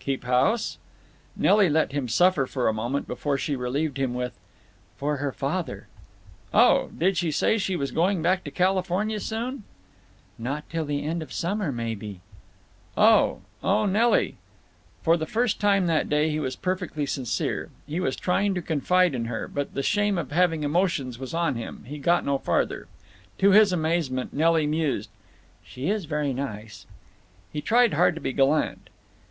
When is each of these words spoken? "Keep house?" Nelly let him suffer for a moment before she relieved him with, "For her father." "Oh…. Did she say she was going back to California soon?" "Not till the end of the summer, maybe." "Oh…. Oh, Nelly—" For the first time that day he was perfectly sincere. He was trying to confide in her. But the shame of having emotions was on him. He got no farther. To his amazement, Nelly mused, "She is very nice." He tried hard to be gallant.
"Keep 0.00 0.24
house?" 0.24 0.76
Nelly 1.34 1.70
let 1.70 1.92
him 1.92 2.08
suffer 2.08 2.44
for 2.44 2.68
a 2.68 2.74
moment 2.74 3.06
before 3.08 3.38
she 3.38 3.56
relieved 3.56 3.96
him 3.96 4.12
with, 4.12 4.38
"For 4.98 5.16
her 5.16 5.32
father." 5.32 5.86
"Oh…. 6.52 6.88
Did 6.88 7.16
she 7.16 7.30
say 7.30 7.56
she 7.56 7.74
was 7.74 7.90
going 7.90 8.20
back 8.20 8.44
to 8.44 8.50
California 8.50 9.18
soon?" 9.18 9.64
"Not 10.36 10.68
till 10.68 10.84
the 10.84 11.04
end 11.06 11.22
of 11.22 11.28
the 11.28 11.34
summer, 11.34 11.72
maybe." 11.72 12.20
"Oh…. 12.98 13.40
Oh, 13.62 13.86
Nelly—" 13.86 14.36
For 15.00 15.16
the 15.16 15.24
first 15.24 15.58
time 15.58 15.86
that 15.86 16.10
day 16.10 16.28
he 16.28 16.38
was 16.38 16.54
perfectly 16.54 17.06
sincere. 17.06 17.70
He 17.86 17.98
was 17.98 18.14
trying 18.14 18.54
to 18.56 18.60
confide 18.60 19.14
in 19.14 19.24
her. 19.24 19.48
But 19.48 19.72
the 19.72 19.82
shame 19.82 20.18
of 20.18 20.32
having 20.32 20.64
emotions 20.64 21.18
was 21.18 21.32
on 21.32 21.54
him. 21.54 21.84
He 21.86 21.98
got 21.98 22.26
no 22.26 22.36
farther. 22.36 22.88
To 23.38 23.52
his 23.52 23.72
amazement, 23.72 24.34
Nelly 24.34 24.66
mused, 24.66 25.08
"She 25.64 25.88
is 25.88 26.04
very 26.04 26.34
nice." 26.34 26.84
He 27.50 27.62
tried 27.62 27.94
hard 27.94 28.14
to 28.16 28.20
be 28.20 28.34
gallant. 28.34 28.90